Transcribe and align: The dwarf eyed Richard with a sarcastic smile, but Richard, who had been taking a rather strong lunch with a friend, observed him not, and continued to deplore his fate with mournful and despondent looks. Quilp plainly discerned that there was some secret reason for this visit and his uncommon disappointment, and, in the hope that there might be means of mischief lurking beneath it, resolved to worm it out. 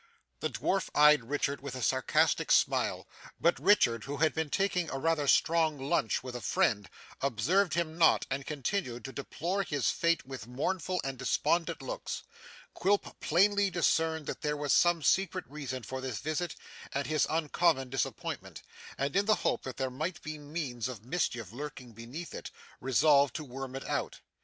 The 0.39 0.49
dwarf 0.49 0.89
eyed 0.95 1.25
Richard 1.29 1.61
with 1.61 1.75
a 1.75 1.81
sarcastic 1.83 2.51
smile, 2.51 3.07
but 3.39 3.59
Richard, 3.59 4.05
who 4.05 4.17
had 4.17 4.33
been 4.33 4.49
taking 4.49 4.89
a 4.89 4.97
rather 4.97 5.27
strong 5.27 5.77
lunch 5.77 6.23
with 6.23 6.35
a 6.35 6.41
friend, 6.41 6.89
observed 7.21 7.75
him 7.75 7.99
not, 7.99 8.25
and 8.31 8.43
continued 8.43 9.05
to 9.05 9.11
deplore 9.13 9.61
his 9.61 9.91
fate 9.91 10.25
with 10.25 10.47
mournful 10.47 11.01
and 11.03 11.19
despondent 11.19 11.83
looks. 11.83 12.23
Quilp 12.73 13.19
plainly 13.19 13.69
discerned 13.69 14.25
that 14.25 14.41
there 14.41 14.57
was 14.57 14.73
some 14.73 15.03
secret 15.03 15.45
reason 15.47 15.83
for 15.83 16.01
this 16.01 16.17
visit 16.17 16.55
and 16.91 17.05
his 17.05 17.27
uncommon 17.29 17.91
disappointment, 17.91 18.63
and, 18.97 19.15
in 19.15 19.25
the 19.27 19.35
hope 19.45 19.61
that 19.61 19.77
there 19.77 19.91
might 19.91 20.19
be 20.23 20.39
means 20.39 20.87
of 20.87 21.05
mischief 21.05 21.51
lurking 21.51 21.91
beneath 21.91 22.33
it, 22.33 22.49
resolved 22.79 23.35
to 23.35 23.43
worm 23.43 23.75
it 23.75 23.85
out. 23.85 24.21